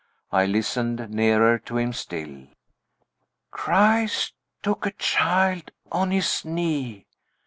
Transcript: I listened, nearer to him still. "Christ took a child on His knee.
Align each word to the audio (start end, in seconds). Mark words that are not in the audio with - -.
I 0.31 0.47
listened, 0.47 1.11
nearer 1.11 1.59
to 1.59 1.77
him 1.77 1.93
still. 1.93 2.47
"Christ 3.51 4.33
took 4.63 4.87
a 4.87 4.93
child 4.93 5.69
on 5.91 6.09
His 6.09 6.43
knee. 6.43 7.05